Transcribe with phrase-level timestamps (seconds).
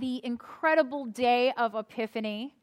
[0.00, 2.54] The incredible day of Epiphany.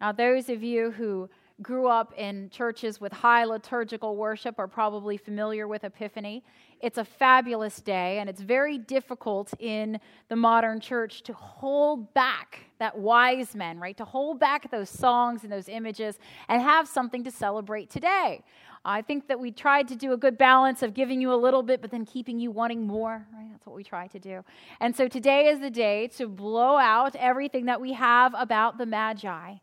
[0.00, 1.28] Now, those of you who
[1.60, 6.42] grew up in churches with high liturgical worship are probably familiar with Epiphany.
[6.80, 12.60] It's a fabulous day, and it's very difficult in the modern church to hold back
[12.78, 13.96] that wise men, right?
[13.96, 18.42] To hold back those songs and those images and have something to celebrate today.
[18.84, 21.62] I think that we tried to do a good balance of giving you a little
[21.62, 23.48] bit, but then keeping you wanting more, right?
[23.52, 24.44] That's what we try to do.
[24.80, 28.86] And so today is the day to blow out everything that we have about the
[28.86, 29.54] Magi.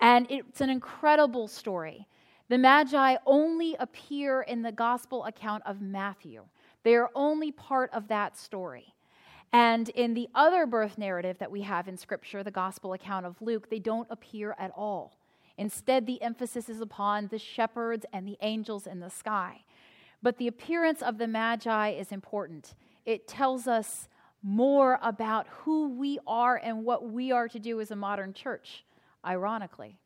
[0.00, 2.06] And it's an incredible story.
[2.48, 6.44] The Magi only appear in the gospel account of Matthew,
[6.84, 8.94] they are only part of that story.
[9.52, 13.40] And in the other birth narrative that we have in Scripture, the gospel account of
[13.40, 15.17] Luke, they don't appear at all.
[15.58, 19.64] Instead, the emphasis is upon the shepherds and the angels in the sky.
[20.22, 22.74] But the appearance of the Magi is important.
[23.04, 24.08] It tells us
[24.42, 28.84] more about who we are and what we are to do as a modern church
[29.26, 29.98] ironically.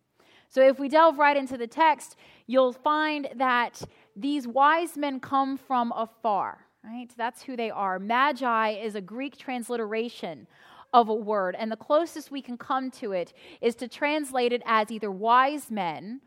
[0.49, 2.17] So if we delve right into the text,
[2.47, 3.83] you'll find that
[4.17, 7.11] these wise men come from afar, right?
[7.17, 7.99] That's who they are.
[7.99, 10.47] Magi is a Greek transliteration
[10.93, 14.63] of a word, and the closest we can come to it is to translate it
[14.67, 16.21] as either wise men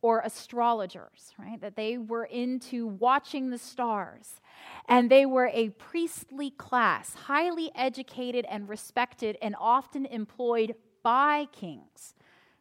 [0.00, 1.60] or astrologers, right?
[1.60, 4.40] That they were into watching the stars.
[4.88, 12.14] And they were a priestly class, highly educated and respected, and often employed by kings.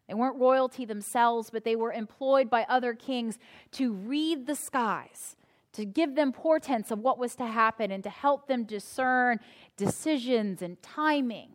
[0.08, 3.40] They weren't royalty themselves, but they were employed by other kings
[3.72, 5.36] to read the skies,
[5.74, 9.40] to give them portents of what was to happen, and to help them discern
[9.78, 11.50] decisions and timing.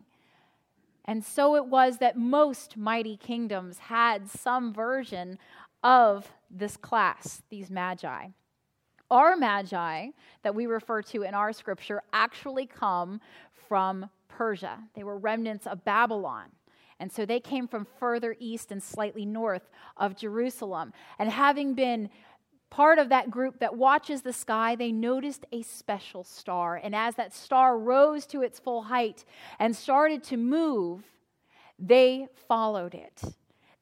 [1.05, 5.39] And so it was that most mighty kingdoms had some version
[5.83, 8.27] of this class, these magi.
[9.09, 10.09] Our magi
[10.43, 13.21] that we refer to in our scripture actually come
[13.69, 14.79] from Persia.
[14.95, 16.47] They were remnants of Babylon.
[16.99, 20.93] And so they came from further east and slightly north of Jerusalem.
[21.19, 22.09] And having been
[22.69, 26.75] part of that group that watches the sky, they noticed a special star.
[26.75, 29.23] And as that star rose to its full height
[29.59, 31.03] and started to move,
[31.79, 33.21] they followed it.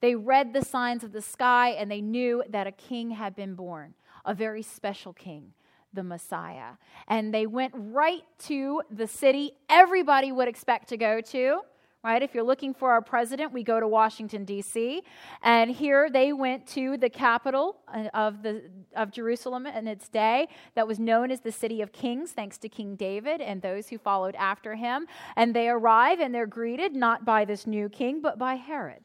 [0.01, 3.56] They read the signs of the sky and they knew that a king had been
[3.56, 5.53] born, a very special king
[5.96, 6.73] the Messiah.
[7.07, 11.62] And they went right to the city everybody would expect to go to
[12.06, 12.22] right?
[12.22, 15.02] If you're looking for our president, we go to Washington, D.C.
[15.42, 18.62] And here they went to the capital uh, of, the,
[18.96, 22.70] of Jerusalem in its day that was known as the City of Kings, thanks to
[22.70, 25.08] King David and those who followed after him.
[25.36, 29.04] And they arrive and they're greeted not by this new king, but by Herod.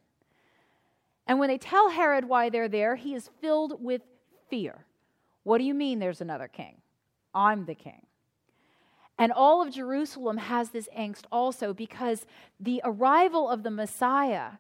[1.26, 4.02] And when they tell Herod why they're there, he is filled with
[4.50, 4.84] fear.
[5.44, 6.76] What do you mean there's another king?
[7.34, 8.02] I'm the king.
[9.20, 12.24] And all of Jerusalem has this angst also because
[12.58, 14.52] the arrival of the Messiah,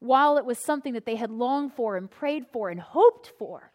[0.00, 3.72] while it was something that they had longed for and prayed for and hoped for,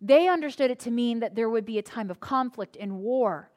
[0.00, 3.50] they understood it to mean that there would be a time of conflict and war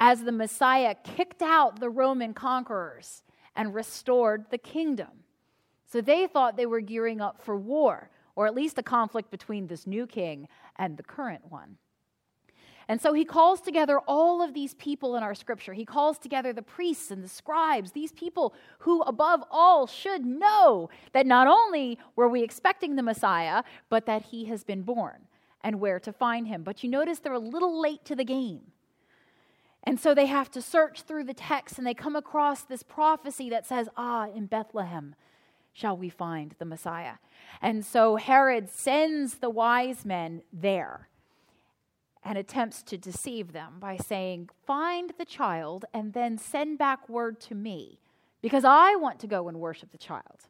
[0.00, 3.22] as the Messiah kicked out the Roman conquerors
[3.54, 5.24] and restored the kingdom.
[5.84, 9.66] So they thought they were gearing up for war, or at least a conflict between
[9.66, 11.76] this new king and the current one.
[12.88, 15.72] And so he calls together all of these people in our scripture.
[15.72, 20.90] He calls together the priests and the scribes, these people who, above all, should know
[21.12, 25.26] that not only were we expecting the Messiah, but that he has been born
[25.62, 26.62] and where to find him.
[26.62, 28.72] But you notice they're a little late to the game.
[29.84, 33.50] And so they have to search through the text and they come across this prophecy
[33.50, 35.14] that says, Ah, in Bethlehem
[35.72, 37.14] shall we find the Messiah.
[37.60, 41.08] And so Herod sends the wise men there
[42.24, 47.40] and attempts to deceive them by saying, Find the child and then send back word
[47.42, 47.98] to me,
[48.40, 50.48] because I want to go and worship the child,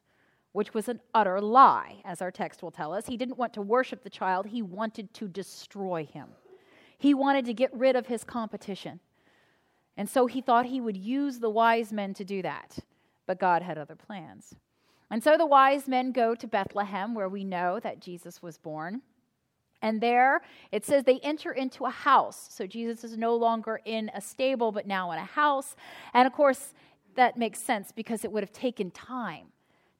[0.51, 3.07] which was an utter lie, as our text will tell us.
[3.07, 6.29] He didn't want to worship the child, he wanted to destroy him.
[6.97, 8.99] He wanted to get rid of his competition.
[9.97, 12.79] And so he thought he would use the wise men to do that.
[13.25, 14.55] But God had other plans.
[15.11, 19.01] And so the wise men go to Bethlehem, where we know that Jesus was born.
[19.83, 20.41] And there
[20.71, 22.47] it says they enter into a house.
[22.49, 25.75] So Jesus is no longer in a stable, but now in a house.
[26.15, 26.73] And of course,
[27.15, 29.47] that makes sense because it would have taken time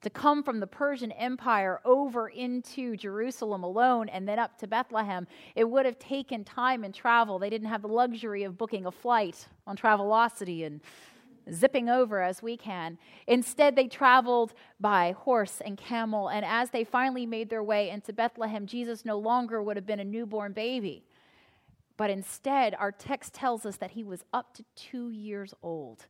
[0.01, 5.27] to come from the Persian Empire over into Jerusalem alone and then up to Bethlehem,
[5.56, 7.39] it would have taken time and travel.
[7.39, 10.81] They didn't have the luxury of booking a flight on Travelocity and
[11.51, 12.98] zipping over as we can.
[13.28, 18.13] Instead, they traveled by horse and camel, and as they finally made their way into
[18.13, 21.04] Bethlehem, Jesus no longer would have been a newborn baby.
[21.98, 26.06] But instead, our text tells us that he was up to two years old.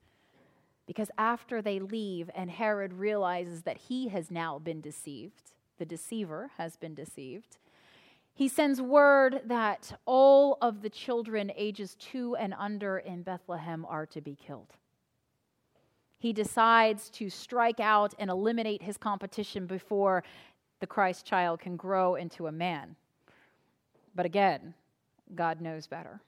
[0.86, 6.52] Because after they leave and Herod realizes that he has now been deceived, the deceiver
[6.58, 7.58] has been deceived,
[8.34, 14.08] he sends word that all of the children ages two and under in Bethlehem are
[14.08, 14.74] to be killed.
[16.24, 20.24] He decides to strike out and eliminate his competition before
[20.80, 22.96] the Christ child can grow into a man.
[24.16, 24.74] But again,
[25.36, 26.22] God knows better.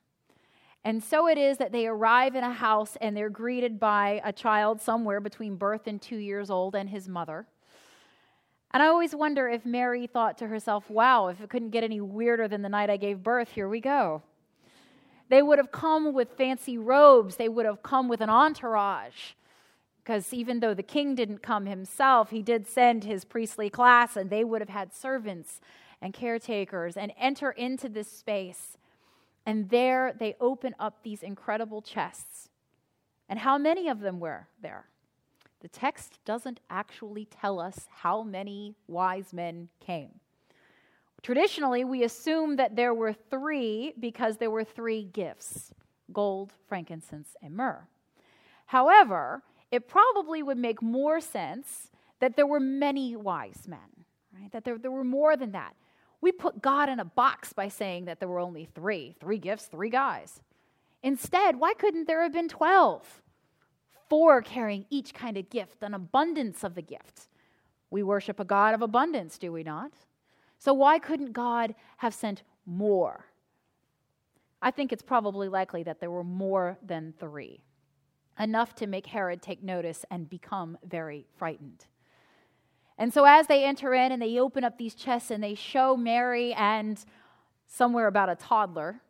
[0.84, 4.34] And so it is that they arrive in a house and they're greeted by a
[4.34, 7.48] child somewhere between birth and two years old and his mother.
[8.72, 12.02] And I always wonder if Mary thought to herself, wow, if it couldn't get any
[12.02, 14.24] weirder than the night I gave birth, here we go.
[15.30, 19.36] They would have come with fancy robes, they would have come with an entourage.
[20.06, 24.30] Because even though the king didn't come himself, he did send his priestly class, and
[24.30, 25.60] they would have had servants
[26.02, 28.78] and caretakers and enter into this space
[29.46, 32.50] and there they open up these incredible chests.
[33.30, 34.86] And how many of them were there?
[35.62, 40.20] The text doesn't actually tell us how many wise men came.
[41.22, 45.74] Traditionally, we assume that there were three because there were three gifts
[46.14, 47.88] gold, frankincense, and myrrh.
[48.68, 49.42] However,
[49.72, 54.52] it probably would make more sense that there were many wise men, right?
[54.52, 55.76] That there, there were more than that.
[56.22, 59.66] We put God in a box by saying that there were only three three gifts,
[59.66, 60.42] three guys.
[61.04, 63.22] Instead, why couldn't there have been 12?
[64.10, 67.28] Four carrying each kind of gift, an abundance of the gift.
[67.92, 69.92] We worship a God of abundance, do we not?
[70.58, 73.26] So, why couldn't God have sent more?
[74.62, 77.62] I think it's probably likely that there were more than three,
[78.40, 81.86] enough to make Herod take notice and become very frightened.
[82.98, 85.98] And so as they enter in and they open up these chests and they show
[85.98, 87.04] Mary and
[87.68, 89.02] somewhere about a toddler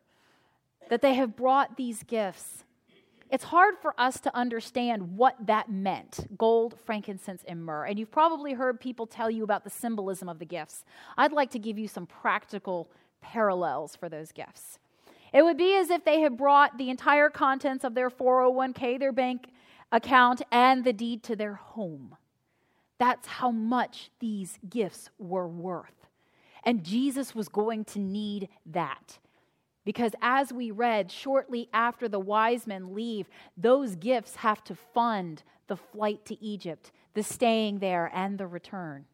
[0.88, 2.64] that they have brought these gifts,
[3.30, 7.84] it's hard for us to understand what that meant gold, frankincense, and myrrh.
[7.86, 10.84] And you've probably heard people tell you about the symbolism of the gifts.
[11.16, 12.88] I'd like to give you some practical
[13.20, 14.78] parallels for those gifts.
[15.36, 19.12] It would be as if they had brought the entire contents of their 401k, their
[19.12, 19.48] bank
[19.92, 22.16] account, and the deed to their home.
[22.96, 26.06] That's how much these gifts were worth.
[26.64, 29.18] And Jesus was going to need that.
[29.84, 33.28] Because as we read, shortly after the wise men leave,
[33.58, 39.04] those gifts have to fund the flight to Egypt, the staying there, and the return.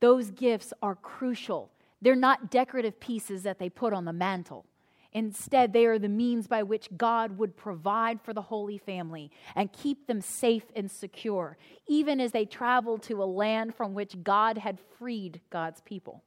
[0.00, 1.70] Those gifts are crucial.
[2.02, 4.66] They're not decorative pieces that they put on the mantle.
[5.12, 9.72] Instead, they are the means by which God would provide for the Holy Family and
[9.72, 11.56] keep them safe and secure,
[11.88, 16.22] even as they traveled to a land from which God had freed God's people.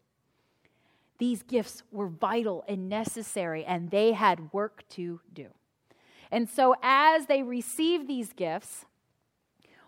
[1.18, 5.48] These gifts were vital and necessary, and they had work to do.
[6.32, 8.86] And so, as they receive these gifts,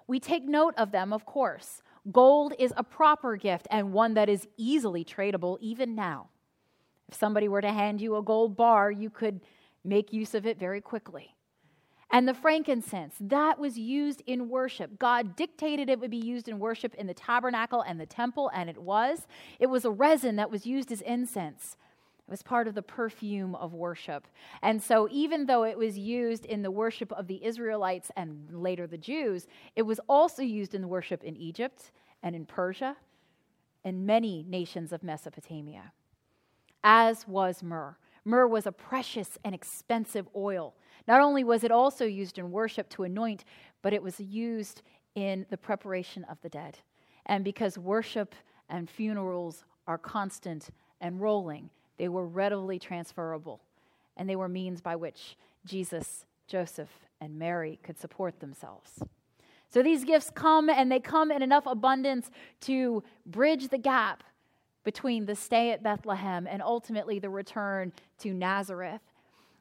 [0.07, 1.81] we take note of them, of course.
[2.11, 6.29] Gold is a proper gift and one that is easily tradable even now.
[7.09, 9.41] If somebody were to hand you a gold bar, you could
[9.83, 11.35] make use of it very quickly.
[12.11, 14.99] And the frankincense, that was used in worship.
[14.99, 18.69] God dictated it would be used in worship in the tabernacle and the temple, and
[18.69, 19.27] it was.
[19.59, 21.77] It was a resin that was used as incense.
[22.27, 24.27] It was part of the perfume of worship.
[24.61, 28.87] And so, even though it was used in the worship of the Israelites and later
[28.87, 31.91] the Jews, it was also used in the worship in Egypt
[32.23, 32.95] and in Persia
[33.83, 35.91] and many nations of Mesopotamia
[36.85, 37.97] as was myrrh.
[38.23, 40.75] Myrrh was a precious and expensive oil.
[41.07, 43.43] Not only was it also used in worship to anoint,
[43.81, 44.83] but it was used
[45.15, 46.77] in the preparation of the dead.
[47.25, 48.35] And because worship
[48.69, 50.69] and funerals are constant
[51.01, 53.61] and rolling, they were readily transferable.
[54.15, 56.89] And they were means by which Jesus, Joseph,
[57.19, 59.01] and Mary could support themselves.
[59.69, 62.29] So these gifts come, and they come in enough abundance
[62.61, 64.23] to bridge the gap
[64.85, 69.01] between the stay at Bethlehem and ultimately the return to Nazareth.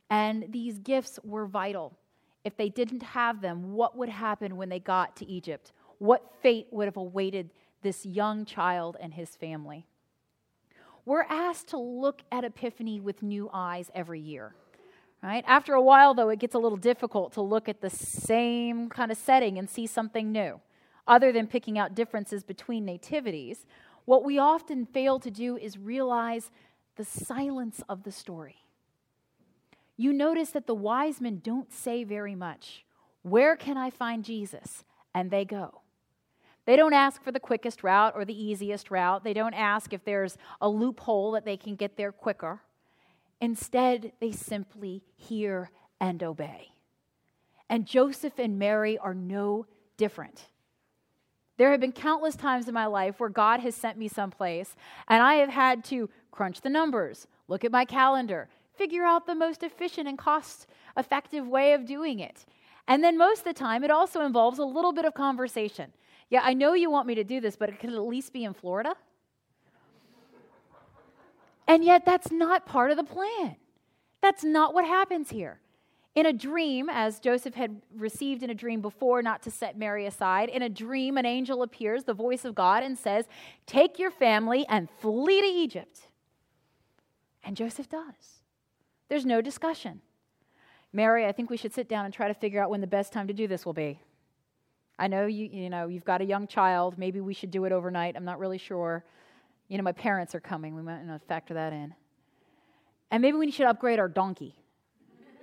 [0.09, 1.99] And these gifts were vital.
[2.45, 5.73] If they didn't have them, what would happen when they got to Egypt?
[5.99, 7.51] What fate would have awaited
[7.83, 9.87] this young child and his family?
[11.07, 14.55] We're asked to look at Epiphany with new eyes every year.
[15.23, 15.45] Right?
[15.47, 19.11] After a while, though, it gets a little difficult to look at the same kind
[19.11, 20.61] of setting and see something new.
[21.07, 23.67] other than picking out differences between nativities,
[24.05, 26.51] what we often fail to do is realize
[26.97, 28.57] the silence of the story.
[29.97, 32.85] You notice that the wise men don't say very much.
[33.23, 34.85] Where can I find Jesus?
[35.15, 35.81] And they go.
[36.67, 39.23] They don't ask for the quickest route or the easiest route.
[39.23, 42.63] They don't ask if there's a loophole that they can get there quicker.
[43.41, 45.71] Instead, they simply hear
[46.01, 46.71] and obey.
[47.69, 50.49] And Joseph and Mary are no different.
[51.57, 54.75] There have been countless times in my life where God has sent me someplace
[55.09, 59.35] and I have had to crunch the numbers, look at my calendar, figure out the
[59.35, 62.45] most efficient and cost effective way of doing it.
[62.89, 65.93] And then most of the time, it also involves a little bit of conversation.
[66.29, 68.45] Yeah, I know you want me to do this, but it could at least be
[68.45, 68.95] in Florida.
[71.67, 73.57] And yet, that's not part of the plan.
[74.21, 75.61] That's not what happens here.
[76.15, 80.07] In a dream, as Joseph had received in a dream before, not to set Mary
[80.07, 83.27] aside, in a dream, an angel appears, the voice of God, and says,
[83.67, 86.07] Take your family and flee to Egypt.
[87.43, 88.43] And Joseph does.
[89.09, 90.01] There's no discussion.
[90.93, 93.13] Mary, I think we should sit down and try to figure out when the best
[93.13, 94.01] time to do this will be.
[94.97, 96.97] I know you, you know, you've got a young child.
[96.97, 98.15] Maybe we should do it overnight.
[98.17, 99.05] I'm not really sure.
[99.67, 100.77] You know, my parents are coming.
[100.77, 101.93] We might you factor that in.
[103.11, 104.55] And maybe we should upgrade our donkey.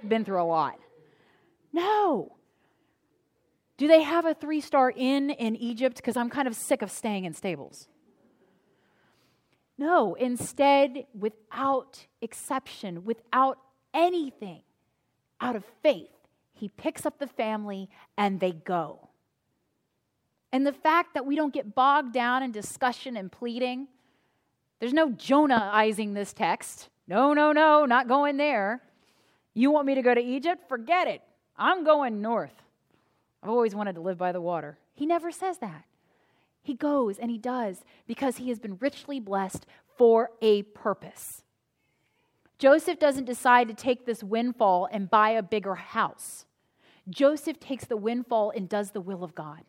[0.07, 0.79] Been through a lot.
[1.73, 2.37] No.
[3.77, 5.97] Do they have a three star inn in Egypt?
[5.97, 7.87] Because I'm kind of sick of staying in stables.
[9.77, 13.57] No, instead, without exception, without
[13.93, 14.61] anything,
[15.39, 16.09] out of faith,
[16.53, 19.09] he picks up the family and they go.
[20.51, 23.87] And the fact that we don't get bogged down in discussion and pleading,
[24.79, 26.89] there's no Jonahizing this text.
[27.07, 28.83] No, no, no, not going there.
[29.53, 30.67] You want me to go to Egypt?
[30.67, 31.21] Forget it.
[31.57, 32.53] I'm going north.
[33.43, 34.77] I've always wanted to live by the water.
[34.93, 35.85] He never says that.
[36.61, 39.65] He goes and he does because he has been richly blessed
[39.97, 41.43] for a purpose.
[42.59, 46.45] Joseph doesn't decide to take this windfall and buy a bigger house.
[47.09, 49.61] Joseph takes the windfall and does the will of God.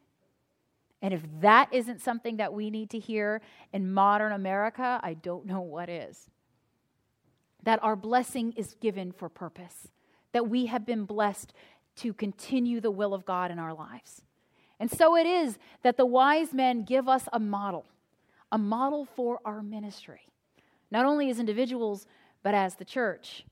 [1.00, 3.40] And if that isn't something that we need to hear
[3.72, 6.28] in modern America, I don't know what is.
[7.62, 9.88] That our blessing is given for purpose,
[10.32, 11.52] that we have been blessed
[11.96, 14.22] to continue the will of God in our lives.
[14.80, 17.84] And so it is that the wise men give us a model,
[18.50, 20.22] a model for our ministry,
[20.90, 22.06] not only as individuals,
[22.42, 23.44] but as the church.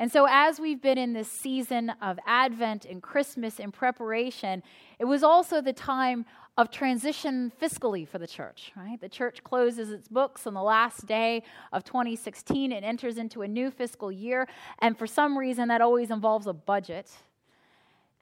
[0.00, 4.62] And so, as we've been in this season of Advent and Christmas in preparation,
[4.98, 6.24] it was also the time
[6.56, 8.98] of transition fiscally for the church, right?
[8.98, 13.48] The church closes its books on the last day of 2016 and enters into a
[13.48, 14.48] new fiscal year.
[14.78, 17.10] And for some reason, that always involves a budget.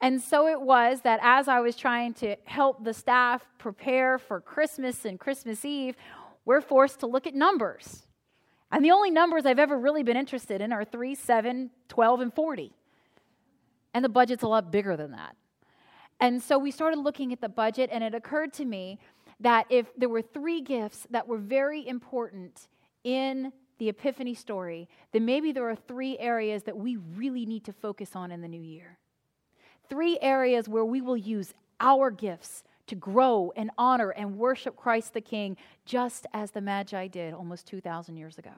[0.01, 4.41] And so it was that as I was trying to help the staff prepare for
[4.41, 5.95] Christmas and Christmas Eve,
[6.45, 8.08] we're forced to look at numbers.
[8.71, 12.35] And the only numbers I've ever really been interested in are 3, 7, 12, and
[12.35, 12.73] 40.
[13.95, 15.37] And the budget's a lot bigger than that.
[16.21, 18.99] And so we started looking at the budget, and it occurred to me
[19.41, 22.69] that if there were three gifts that were very important
[23.05, 27.73] in the Epiphany story, then maybe there are three areas that we really need to
[27.73, 28.99] focus on in the new year.
[29.89, 35.15] Three areas where we will use our gifts to grow and honor and worship Christ
[35.15, 38.51] the King, just as the Magi did almost 2,000 years ago.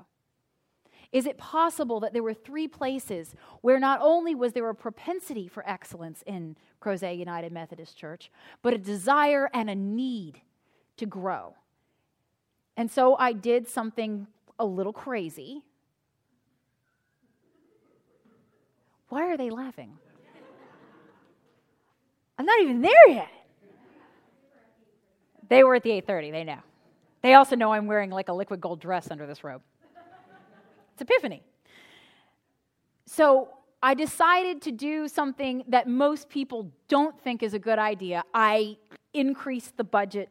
[1.13, 5.49] Is it possible that there were three places where not only was there a propensity
[5.49, 8.31] for excellence in Crozet United Methodist Church,
[8.63, 10.41] but a desire and a need
[10.97, 11.57] to grow?
[12.77, 15.63] And so I did something a little crazy.
[19.09, 19.99] Why are they laughing?
[22.39, 23.29] I'm not even there yet.
[25.51, 26.61] They were at the 8:30, they know.
[27.23, 29.61] They also know I'm wearing like a liquid gold dress under this robe.
[30.95, 31.43] It's Epiphany.
[33.05, 33.49] So
[33.83, 38.23] I decided to do something that most people don't think is a good idea.
[38.33, 38.77] I
[39.13, 40.31] increased the budget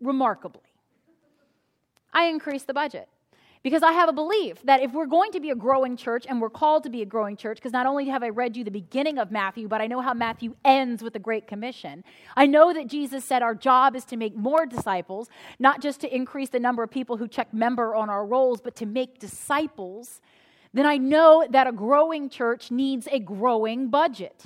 [0.00, 0.72] remarkably.
[2.12, 3.08] I increased the budget.
[3.62, 6.40] Because I have a belief that if we're going to be a growing church, and
[6.40, 8.70] we're called to be a growing church, because not only have I read you the
[8.70, 12.04] beginning of Matthew, but I know how Matthew ends with the Great Commission.
[12.36, 16.14] I know that Jesus said our job is to make more disciples, not just to
[16.14, 20.20] increase the number of people who check member on our rolls, but to make disciples.
[20.72, 24.44] Then I know that a growing church needs a growing budget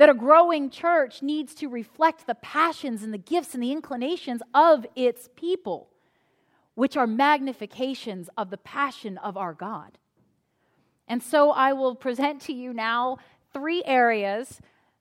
[0.00, 4.40] that a growing church needs to reflect the passions and the gifts and the inclinations
[4.54, 5.89] of its people
[6.74, 9.98] which are magnifications of the passion of our God.
[11.08, 13.18] And so I will present to you now
[13.52, 14.60] three areas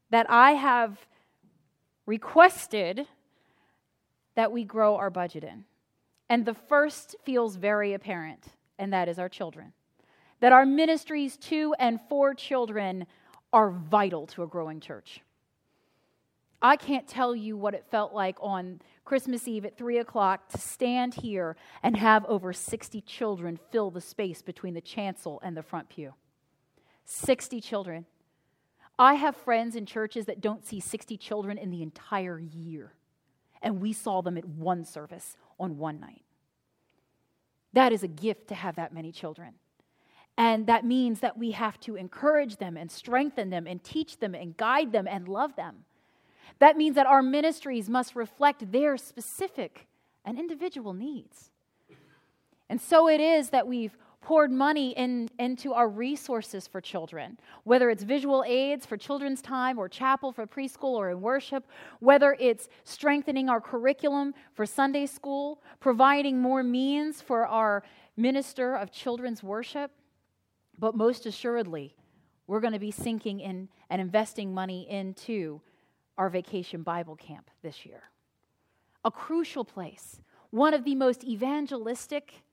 [0.10, 0.98] that I have
[2.06, 3.08] requested
[4.36, 5.66] that we grow our budget in.
[6.30, 8.46] And the first feels very apparent,
[8.78, 9.74] and that is our children.
[10.40, 13.06] That our ministries to and for children
[13.52, 15.22] are vital to a growing church.
[16.62, 20.60] I can't tell you what it felt like on Christmas Eve at 3 o'clock to
[20.60, 25.64] stand here and have over 60 children fill the space between the chancel and the
[25.64, 26.14] front pew.
[27.06, 28.06] 60 children.
[29.00, 32.94] I have friends in churches that don't see 60 children in the entire year,
[33.64, 36.22] and we saw them at one service on one night.
[37.74, 39.56] That is a gift to have that many children.
[40.38, 44.36] And that means that we have to encourage them and strengthen them and teach them
[44.36, 45.86] and guide them and love them.
[46.58, 49.88] That means that our ministries must reflect their specific
[50.26, 51.52] and individual needs.
[52.70, 57.90] And so it is that we've poured money in, into our resources for children, whether
[57.90, 61.66] it's visual aids for children's time or chapel for preschool or in worship,
[62.00, 67.82] whether it's strengthening our curriculum for Sunday school, providing more means for our
[68.18, 69.92] minister of children's worship.
[70.78, 71.96] But most assuredly,
[72.46, 75.62] we're going to be sinking in and investing money into
[76.20, 78.04] our vacation Bible camp this year.
[79.06, 82.44] A crucial place, one of the most evangelistic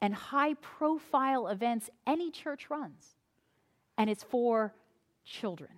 [0.00, 3.14] and high profile events any church runs.
[3.98, 4.74] And it's for
[5.26, 5.72] children.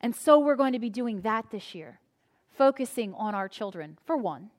[0.00, 2.00] And so we're going to be doing that this year,
[2.58, 4.50] focusing on our children, for one.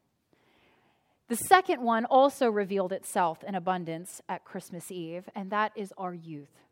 [1.28, 6.14] The second one also revealed itself in abundance at Christmas Eve, and that is our
[6.14, 6.67] youth.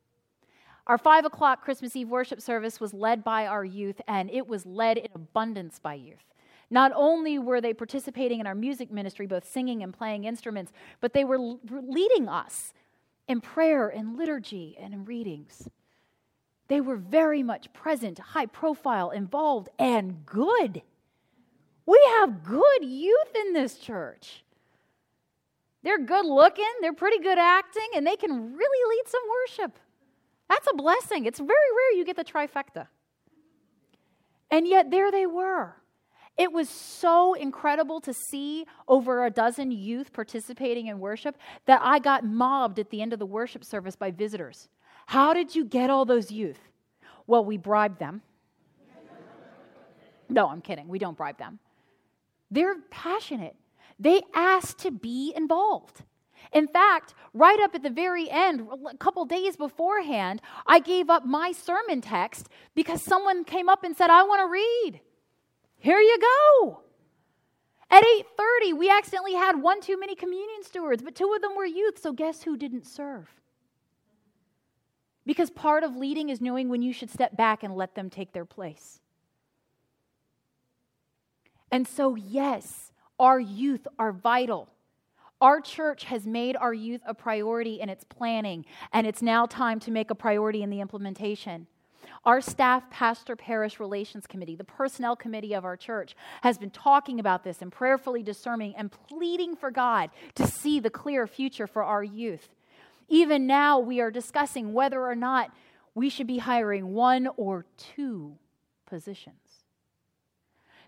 [0.88, 4.66] Our five o'clock Christmas Eve worship service was led by our youth, and it was
[4.66, 6.24] led in abundance by youth.
[6.70, 11.14] Not only were they participating in our music ministry, both singing and playing instruments, but
[11.14, 12.74] they were leading us
[13.28, 15.68] in prayer and liturgy and in readings.
[16.68, 20.82] They were very much present, high profile, involved, and good.
[21.86, 24.44] We have good youth in this church.
[25.84, 29.80] They're good looking, they're pretty good acting, and they can really lead some worship.
[30.50, 31.26] That's a blessing.
[31.26, 32.88] It's very rare you get the trifecta.
[34.52, 35.76] And yet, there they were.
[36.38, 42.00] It was so incredible to see over a dozen youth participating in worship that I
[42.00, 44.68] got mobbed at the end of the worship service by visitors.
[45.08, 46.60] How did you get all those youth?
[47.26, 48.22] Well, we bribed them.
[50.30, 50.88] no, I'm kidding.
[50.88, 51.60] We don't bribe them.
[52.52, 53.56] They're passionate.
[53.98, 56.04] They asked to be involved.
[56.56, 61.26] In fact, right up at the very end, a couple days beforehand, I gave up
[61.26, 65.02] my sermon text because someone came up and said, I want to read.
[65.78, 66.82] Here you go.
[67.92, 71.66] At 8:30, we accidentally had one too many communion stewards, but two of them were
[71.66, 73.30] youth, so guess who didn't serve?
[75.26, 78.32] Because part of leading is knowing when you should step back and let them take
[78.32, 79.02] their place.
[81.70, 84.70] And so, yes, our youth are vital.
[85.46, 89.80] Our church has made our youth a priority in its planning, and it's now time
[89.82, 91.68] to make a priority in the implementation.
[92.26, 97.20] Our staff pastor parish relations committee, the personnel committee of our church, has been talking
[97.20, 101.84] about this and prayerfully discerning and pleading for God to see the clear future for
[101.84, 102.50] our youth.
[103.08, 105.52] Even now, we are discussing whether or not
[105.94, 108.36] we should be hiring one or two
[108.88, 109.46] positions.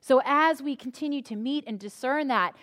[0.02, 2.56] So, as we continue to meet and discern that,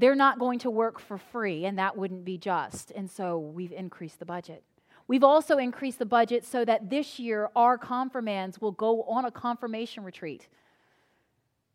[0.00, 2.90] they're not going to work for free, and that wouldn't be just.
[2.92, 4.64] And so we've increased the budget.
[5.06, 9.30] We've also increased the budget so that this year our confirmands will go on a
[9.30, 10.48] confirmation retreat.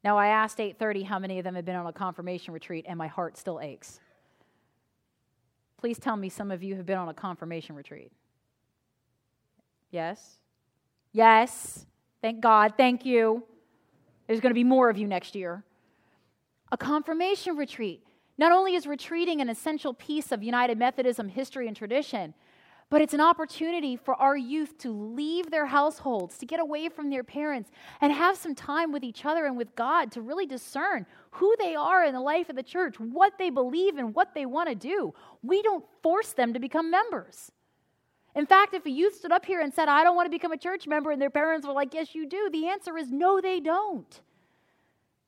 [0.03, 2.97] Now I asked 8:30 how many of them have been on a confirmation retreat and
[2.97, 3.99] my heart still aches.
[5.77, 8.11] Please tell me some of you have been on a confirmation retreat.
[9.91, 10.39] Yes?
[11.11, 11.85] Yes.
[12.21, 12.73] Thank God.
[12.77, 13.43] Thank you.
[14.27, 15.63] There's going to be more of you next year.
[16.71, 18.04] A confirmation retreat.
[18.37, 22.33] Not only is retreating an essential piece of United Methodism history and tradition,
[22.89, 27.09] but it's an opportunity for our youth to leave their households, to get away from
[27.09, 31.05] their parents, and have some time with each other and with God to really discern
[31.31, 34.45] who they are in the life of the church, what they believe, and what they
[34.45, 35.13] want to do.
[35.41, 37.51] We don't force them to become members.
[38.35, 40.51] In fact, if a youth stood up here and said, I don't want to become
[40.51, 43.41] a church member, and their parents were like, Yes, you do, the answer is no,
[43.41, 44.21] they don't.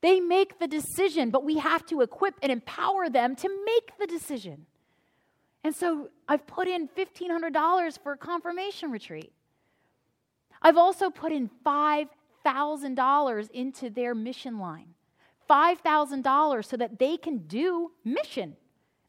[0.01, 4.07] They make the decision, but we have to equip and empower them to make the
[4.07, 4.67] decision.
[5.63, 9.33] And so I've put in $1,500 for a confirmation retreat.
[10.62, 14.93] I've also put in $5,000 into their mission line.
[15.49, 18.55] $5,000 so that they can do mission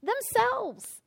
[0.02, 1.02] themselves,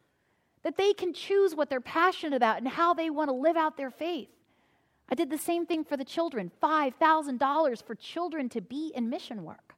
[0.64, 3.78] that they can choose what they're passionate about and how they want to live out
[3.78, 4.30] their faith.
[5.10, 9.44] I did the same thing for the children $5,000 for children to be in mission
[9.44, 9.71] work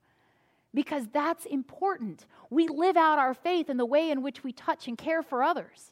[0.73, 2.25] because that's important.
[2.49, 5.43] We live out our faith in the way in which we touch and care for
[5.43, 5.91] others.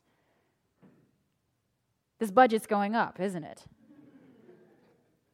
[2.19, 3.65] This budget's going up, isn't it?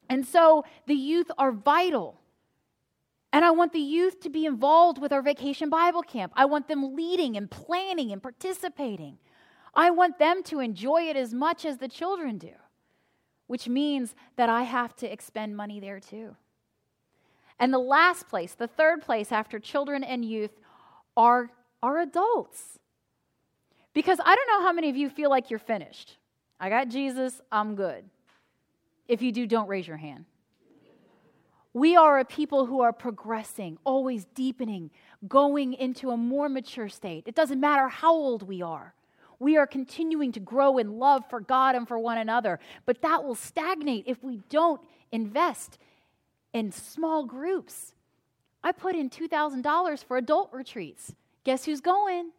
[0.10, 2.21] And so the youth are vital.
[3.33, 6.31] And I want the youth to be involved with our vacation Bible camp.
[6.36, 9.17] I want them leading and planning and participating.
[9.75, 12.53] I want them to enjoy it as much as the children do,
[13.47, 16.36] which means that I have to expend money there too.
[17.59, 20.51] And the last place, the third place after children and youth,
[21.15, 21.49] are,
[21.81, 22.79] are adults.
[23.93, 26.17] Because I don't know how many of you feel like you're finished.
[26.59, 28.05] I got Jesus, I'm good.
[29.07, 30.25] If you do, don't raise your hand.
[31.73, 34.89] We are a people who are progressing, always deepening,
[35.27, 37.23] going into a more mature state.
[37.27, 38.93] It doesn't matter how old we are.
[39.39, 43.23] We are continuing to grow in love for God and for one another, but that
[43.23, 45.77] will stagnate if we don't invest
[46.57, 47.93] in small groups.
[48.63, 51.13] I put in $2,000 for adult retreats.
[51.43, 52.31] Guess who's going?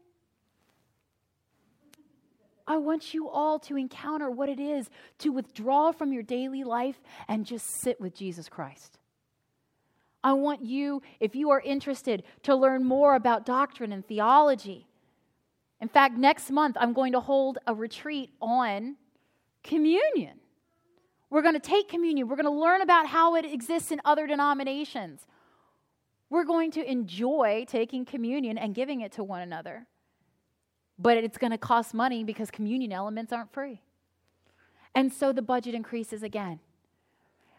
[2.66, 7.00] I want you all to encounter what it is to withdraw from your daily life
[7.28, 8.98] and just sit with Jesus Christ.
[10.22, 14.88] I want you, if you are interested, to learn more about doctrine and theology.
[15.80, 18.96] In fact, next month I'm going to hold a retreat on
[19.62, 20.40] communion.
[21.30, 22.28] We're going to take communion.
[22.28, 25.26] We're going to learn about how it exists in other denominations.
[26.30, 29.86] We're going to enjoy taking communion and giving it to one another
[30.98, 33.80] but it's going to cost money because communion elements aren't free.
[34.94, 36.58] And so the budget increases again.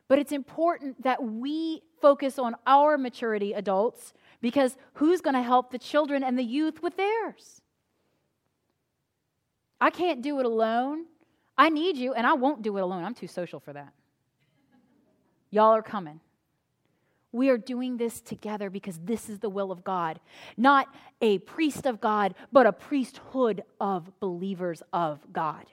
[0.08, 5.72] But it's important that we focus on our maturity adults because who's going to help
[5.72, 7.62] the children and the youth with theirs?
[9.80, 11.06] I can't do it alone.
[11.60, 13.04] I need you, and I won't do it alone.
[13.04, 13.92] I'm too social for that.
[15.52, 16.22] Y'all are coming.
[17.34, 20.22] We are doing this together because this is the will of God.
[20.56, 20.88] Not
[21.22, 25.66] a priest of God, but a priesthood of believers of God,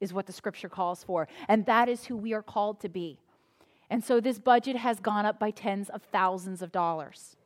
[0.00, 1.26] is what the scripture calls for.
[1.48, 3.18] And that is who we are called to be.
[3.90, 7.36] And so this budget has gone up by tens of thousands of dollars.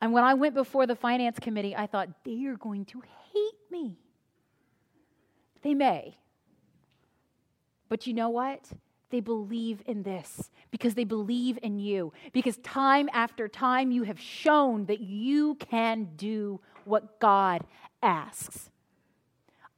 [0.00, 3.70] And when I went before the finance committee, I thought, they are going to hate
[3.72, 3.98] me.
[5.62, 6.18] They may.
[7.88, 8.70] But you know what?
[9.10, 12.12] They believe in this because they believe in you.
[12.32, 17.64] Because time after time, you have shown that you can do what God
[18.02, 18.70] asks.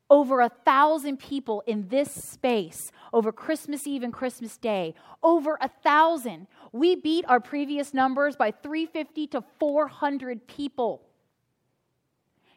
[0.08, 4.94] Over a thousand people in this space over Christmas Eve and Christmas Day.
[5.22, 6.46] Over a thousand.
[6.72, 11.02] We beat our previous numbers by 350 to 400 people.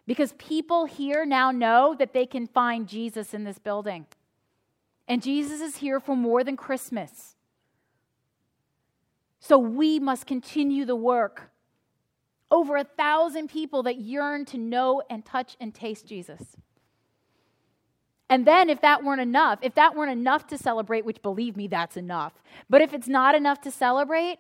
[0.08, 4.08] Because people here now know that they can find Jesus in this building.
[5.08, 7.36] And Jesus is here for more than Christmas.
[9.40, 11.52] So we must continue the work.
[12.50, 16.56] Over a thousand people that yearn to know and touch and taste Jesus.
[18.30, 21.68] And then, if that weren't enough, if that weren't enough to celebrate, which believe me,
[21.68, 22.34] that's enough,
[22.70, 24.40] but if it's not enough to celebrate,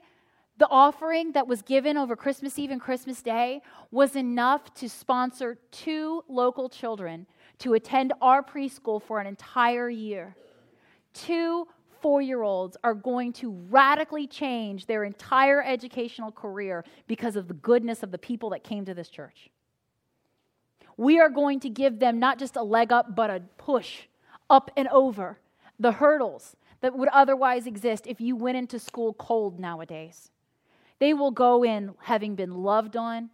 [0.57, 5.57] the offering that was given over Christmas Eve and Christmas Day was enough to sponsor
[5.71, 7.27] two local children
[7.59, 10.35] to attend our preschool for an entire year
[11.17, 11.67] two
[12.01, 17.53] four year olds are going to radically change their entire educational career because of the
[17.55, 19.49] goodness of the people that came to this church.
[20.95, 24.03] We are going to give them not just a leg up, but a push
[24.49, 25.39] up and over
[25.79, 30.31] the hurdles that would otherwise exist if you went into school cold nowadays.
[30.99, 33.29] They will go in having been loved on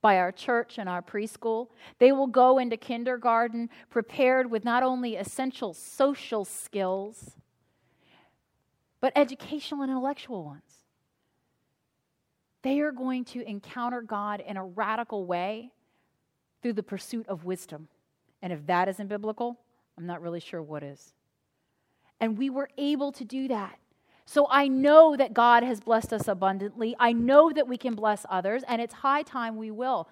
[0.00, 1.68] by our church and our preschool.
[1.98, 7.32] They will go into kindergarten prepared with not only essential social skills,
[9.00, 10.62] but educational and intellectual ones.
[12.62, 15.72] They are going to encounter God in a radical way
[16.62, 17.88] through the pursuit of wisdom.
[18.42, 19.58] And if that isn't biblical,
[19.96, 21.14] I'm not really sure what is.
[22.20, 23.78] And we were able to do that
[24.30, 26.94] so I know that God has blessed us abundantly.
[27.00, 30.06] I know that we can bless others, and it's high time we will.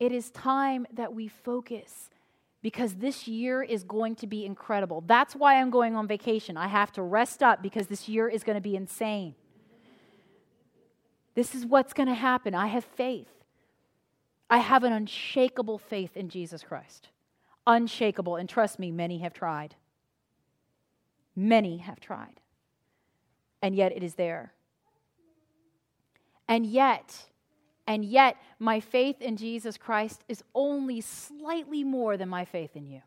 [0.00, 2.10] It is time that we focus
[2.60, 5.04] because this year is going to be incredible.
[5.06, 6.56] That's why I'm going on vacation.
[6.56, 9.36] I have to rest up because this year is going to be insane.
[11.36, 12.56] This is what's going to happen.
[12.56, 13.30] I have faith.
[14.50, 17.06] I have an unshakable faith in Jesus Christ.
[17.68, 18.34] Unshakable.
[18.34, 19.76] And trust me, many have tried.
[21.36, 22.40] Many have tried
[23.62, 24.52] and yet it is there.
[26.48, 27.26] And yet,
[27.86, 32.86] and yet, my faith in Jesus Christ is only slightly more than my faith in
[32.86, 33.02] you.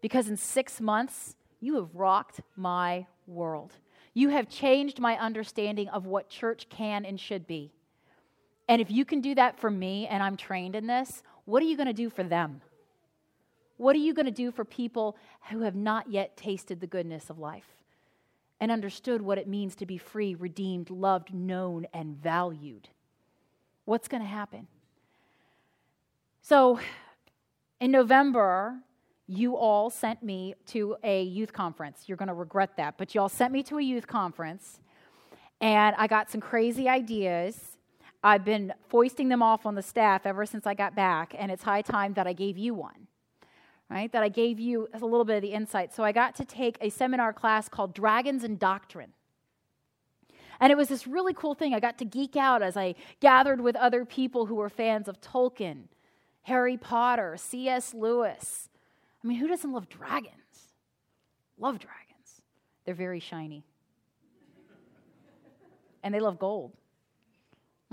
[0.00, 3.72] because in six months, you have rocked my world.
[4.12, 7.72] You have changed my understanding of what church can and should be.
[8.68, 11.66] And if you can do that for me and I'm trained in this, what are
[11.66, 12.60] you going to do for them?
[13.78, 15.16] What are you going to do for people
[15.50, 17.74] who have not yet tasted the goodness of life
[18.60, 22.88] and understood what it means to be free, redeemed, loved, known, and valued?
[23.84, 24.66] What's going to happen?
[26.42, 26.78] So,
[27.80, 28.78] in November,
[29.26, 32.04] you all sent me to a youth conference.
[32.06, 34.80] You're going to regret that, but you all sent me to a youth conference,
[35.60, 37.78] and I got some crazy ideas.
[38.22, 41.62] I've been foisting them off on the staff ever since I got back, and it's
[41.62, 43.06] high time that I gave you one,
[43.90, 44.10] right?
[44.12, 45.94] That I gave you a little bit of the insight.
[45.94, 49.12] So I got to take a seminar class called Dragons and Doctrine.
[50.60, 51.74] And it was this really cool thing.
[51.74, 55.20] I got to geek out as I gathered with other people who were fans of
[55.20, 55.84] Tolkien,
[56.42, 57.92] Harry Potter, C.S.
[57.92, 58.68] Lewis,
[59.24, 60.34] I mean, who doesn't love dragons?
[61.56, 62.42] Love dragons.
[62.84, 63.64] They're very shiny.
[66.02, 66.72] and they love gold.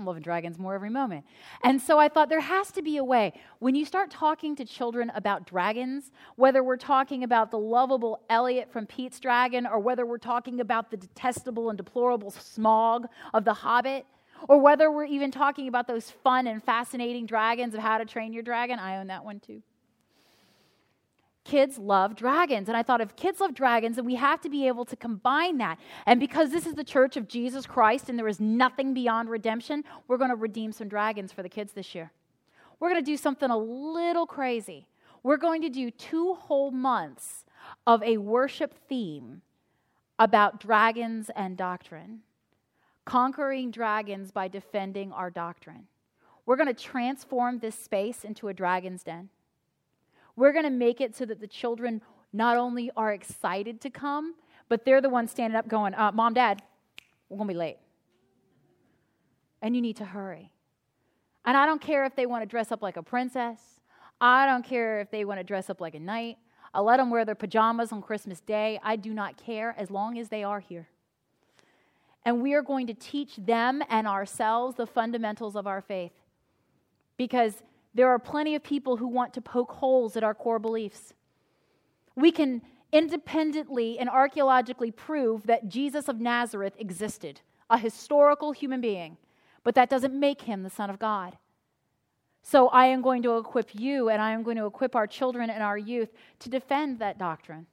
[0.02, 1.24] I'm loving dragons more every moment.
[1.62, 3.32] And so I thought there has to be a way.
[3.60, 8.68] When you start talking to children about dragons, whether we're talking about the lovable Elliot
[8.72, 13.54] from Pete's Dragon, or whether we're talking about the detestable and deplorable Smaug of The
[13.54, 14.04] Hobbit,
[14.48, 18.32] or whether we're even talking about those fun and fascinating dragons of How to Train
[18.32, 19.62] Your Dragon, I own that one too
[21.44, 22.68] kids love dragons.
[22.68, 25.58] And I thought, if kids love dragons, then we have to be able to combine
[25.58, 25.78] that.
[26.06, 29.84] And because this is the church of Jesus Christ and there is nothing beyond redemption,
[30.06, 32.12] we're going to redeem some dragons for the kids this year.
[32.78, 34.86] We're going to do something a little crazy.
[35.22, 37.44] We're going to do two whole months
[37.86, 39.42] of a worship theme
[40.18, 42.20] about dragons and doctrine,
[43.04, 45.86] conquering dragons by defending our doctrine.
[46.44, 49.28] We're going to transform this space into a dragon's den.
[50.36, 54.34] We're going to make it so that the children not only are excited to come,
[54.68, 56.62] but they're the ones standing up going, uh, Mom, Dad,
[57.28, 57.78] we're going to be late.
[59.60, 60.50] And you need to hurry.
[61.44, 63.58] And I don't care if they want to dress up like a princess.
[64.20, 66.38] I don't care if they want to dress up like a knight.
[66.74, 68.80] I'll let them wear their pajamas on Christmas Day.
[68.82, 70.88] I do not care as long as they are here.
[72.24, 76.12] And we are going to teach them and ourselves the fundamentals of our faith.
[77.16, 77.62] Because
[77.94, 81.12] there are plenty of people who want to poke holes at our core beliefs.
[82.14, 89.16] We can independently and archaeologically prove that Jesus of Nazareth existed, a historical human being,
[89.64, 91.36] but that doesn't make him the Son of God.
[92.42, 95.48] So I am going to equip you and I am going to equip our children
[95.48, 97.66] and our youth to defend that doctrine.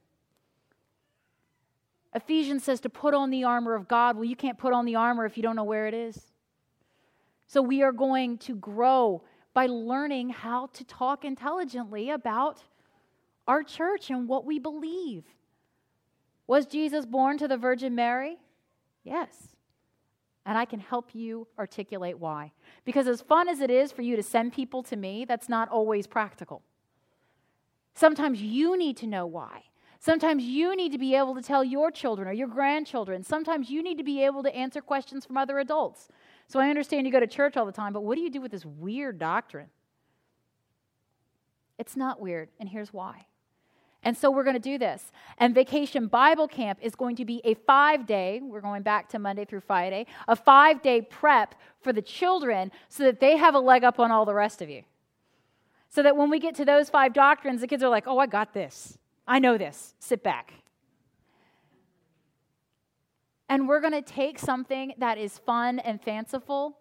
[2.14, 4.16] Ephesians says to put on the armor of God.
[4.16, 6.32] Well, you can't put on the armor if you don't know where it is.
[7.46, 12.62] So we are going to grow by learning how to talk intelligently about
[13.46, 15.24] our church and what we believe.
[16.46, 18.38] Was Jesus born to the Virgin Mary?
[19.04, 19.56] Yes.
[20.46, 22.52] And I can help you articulate why.
[22.84, 25.68] Because as fun as it is for you to send people to me, that's not
[25.68, 26.62] always practical.
[27.94, 29.64] Sometimes you need to know why.
[29.98, 33.22] Sometimes you need to be able to tell your children or your grandchildren.
[33.22, 36.08] Sometimes you need to be able to answer questions from other adults.
[36.50, 38.40] So I understand you go to church all the time, but what do you do
[38.40, 39.68] with this weird doctrine?
[41.78, 43.26] It's not weird, and here's why.
[44.02, 45.12] And so we're going to do this.
[45.38, 49.20] And Vacation Bible Camp is going to be a five day, we're going back to
[49.20, 53.60] Monday through Friday, a five day prep for the children so that they have a
[53.60, 54.82] leg up on all the rest of you.
[55.88, 58.26] So that when we get to those five doctrines, the kids are like, oh, I
[58.26, 58.98] got this.
[59.24, 59.94] I know this.
[60.00, 60.52] Sit back.
[63.50, 66.78] And we're going to take something that is fun and fanciful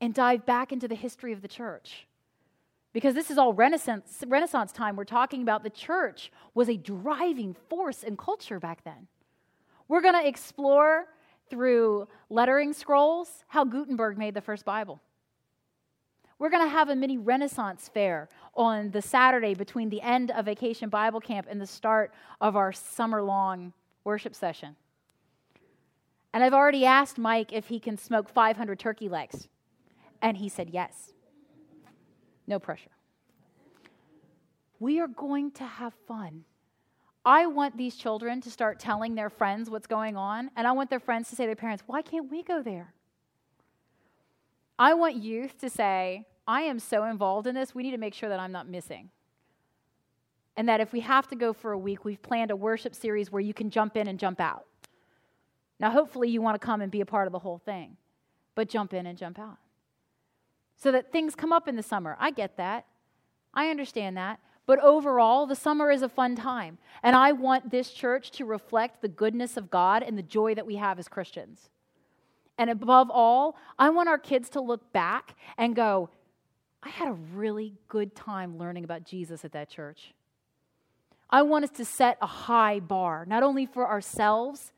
[0.00, 2.06] and dive back into the history of the church.
[2.92, 4.94] Because this is all Renaissance, Renaissance time.
[4.94, 9.08] We're talking about the church was a driving force in culture back then.
[9.88, 11.06] We're going to explore
[11.50, 15.00] through lettering scrolls how Gutenberg made the first Bible.
[16.38, 20.44] We're going to have a mini Renaissance fair on the Saturday between the end of
[20.44, 23.72] Vacation Bible Camp and the start of our summer long
[24.04, 24.76] worship session.
[26.34, 29.48] And I've already asked Mike if he can smoke 500 turkey legs.
[30.20, 31.12] And he said yes.
[32.48, 32.90] No pressure.
[34.80, 36.44] We are going to have fun.
[37.24, 40.90] I want these children to start telling their friends what's going on, and I want
[40.90, 42.92] their friends to say to their parents, Why can't we go there?
[44.76, 48.12] I want youth to say, I am so involved in this, we need to make
[48.12, 49.08] sure that I'm not missing.
[50.56, 53.30] And that if we have to go for a week, we've planned a worship series
[53.30, 54.66] where you can jump in and jump out.
[55.80, 57.96] Now, hopefully, you want to come and be a part of the whole thing,
[58.54, 59.58] but jump in and jump out.
[60.76, 62.16] So that things come up in the summer.
[62.18, 62.86] I get that.
[63.52, 64.40] I understand that.
[64.66, 66.78] But overall, the summer is a fun time.
[67.02, 70.66] And I want this church to reflect the goodness of God and the joy that
[70.66, 71.70] we have as Christians.
[72.56, 76.08] And above all, I want our kids to look back and go,
[76.82, 80.14] I had a really good time learning about Jesus at that church.
[81.28, 84.72] I want us to set a high bar, not only for ourselves,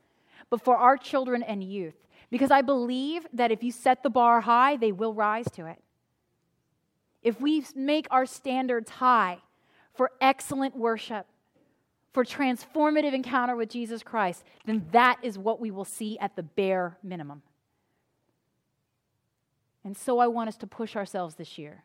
[0.49, 1.95] but for our children and youth.
[2.29, 5.81] Because I believe that if you set the bar high, they will rise to it.
[7.23, 9.39] If we make our standards high
[9.93, 11.25] for excellent worship,
[12.13, 16.43] for transformative encounter with Jesus Christ, then that is what we will see at the
[16.43, 17.43] bare minimum.
[19.83, 21.83] And so I want us to push ourselves this year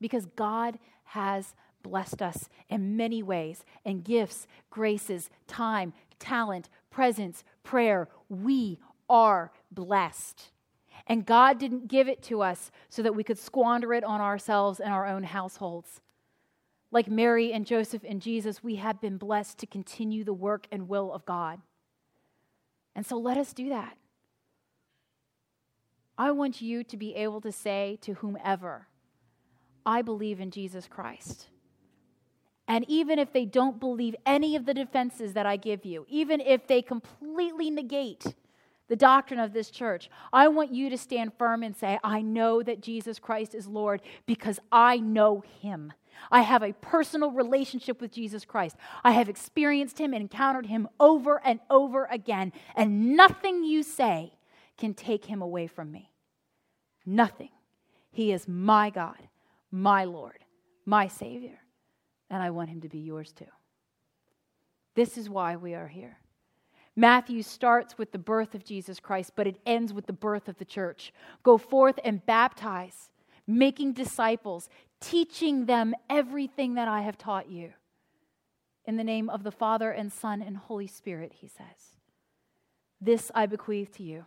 [0.00, 8.08] because God has blessed us in many ways in gifts, graces, time, talent, presence, prayer.
[8.28, 10.50] We are blessed.
[11.06, 14.80] And God didn't give it to us so that we could squander it on ourselves
[14.80, 16.00] and our own households.
[16.90, 20.88] Like Mary and Joseph and Jesus, we have been blessed to continue the work and
[20.88, 21.60] will of God.
[22.94, 23.96] And so let us do that.
[26.18, 28.88] I want you to be able to say to whomever,
[29.84, 31.48] I believe in Jesus Christ.
[32.68, 36.40] And even if they don't believe any of the defenses that I give you, even
[36.40, 38.34] if they completely negate
[38.88, 42.62] the doctrine of this church, I want you to stand firm and say, I know
[42.62, 45.92] that Jesus Christ is Lord because I know him.
[46.30, 48.76] I have a personal relationship with Jesus Christ.
[49.04, 54.32] I have experienced him and encountered him over and over again, and nothing you say
[54.78, 56.10] can take him away from me.
[57.04, 57.50] Nothing.
[58.10, 59.28] He is my God,
[59.70, 60.38] my Lord,
[60.86, 61.60] my Savior
[62.30, 63.46] and I want him to be yours too.
[64.94, 66.18] This is why we are here.
[66.96, 70.56] Matthew starts with the birth of Jesus Christ, but it ends with the birth of
[70.56, 71.12] the church.
[71.42, 73.10] Go forth and baptize,
[73.46, 77.74] making disciples, teaching them everything that I have taught you.
[78.86, 81.98] In the name of the Father and Son and Holy Spirit, he says.
[82.98, 84.24] This I bequeath to you.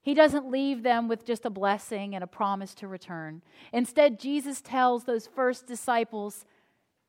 [0.00, 3.42] He doesn't leave them with just a blessing and a promise to return.
[3.74, 6.46] Instead, Jesus tells those first disciples,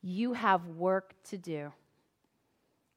[0.02, 1.72] you have work to do.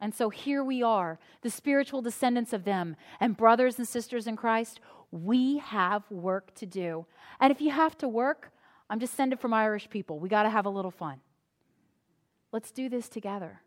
[0.01, 4.37] And so here we are, the spiritual descendants of them, and brothers and sisters in
[4.37, 4.81] Christ,
[5.13, 7.07] we have work to do.
[7.39, 8.51] And if you have to work,
[8.91, 10.19] I'm descended from Irish people.
[10.19, 11.21] We got to have a little fun.
[12.51, 13.61] Let's do this together.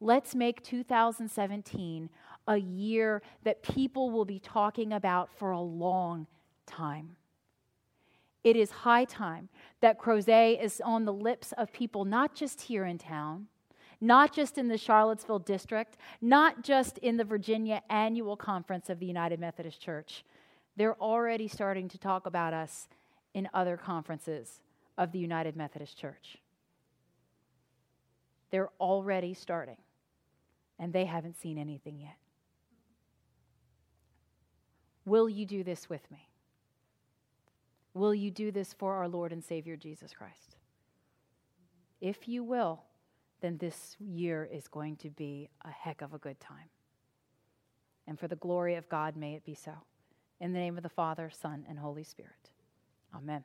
[0.00, 2.10] Let's make 2017
[2.48, 6.26] a year that people will be talking about for a long
[6.66, 7.16] time.
[8.46, 9.48] It is high time
[9.80, 13.48] that Crozet is on the lips of people, not just here in town,
[14.00, 19.06] not just in the Charlottesville district, not just in the Virginia annual conference of the
[19.06, 20.24] United Methodist Church.
[20.76, 22.86] They're already starting to talk about us
[23.34, 24.60] in other conferences
[24.96, 26.38] of the United Methodist Church.
[28.52, 29.78] They're already starting,
[30.78, 32.16] and they haven't seen anything yet.
[35.04, 36.28] Will you do this with me?
[37.96, 40.56] Will you do this for our Lord and Savior Jesus Christ?
[41.98, 42.82] If you will,
[43.40, 46.68] then this year is going to be a heck of a good time.
[48.06, 49.72] And for the glory of God, may it be so.
[50.40, 52.50] In the name of the Father, Son, and Holy Spirit.
[53.14, 53.44] Amen.